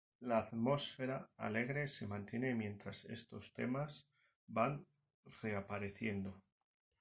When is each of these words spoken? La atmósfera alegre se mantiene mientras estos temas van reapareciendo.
La 0.21 0.39
atmósfera 0.39 1.29
alegre 1.37 1.87
se 1.87 2.07
mantiene 2.07 2.55
mientras 2.55 3.05
estos 3.05 3.53
temas 3.53 4.07
van 4.47 4.83
reapareciendo. 5.43 6.41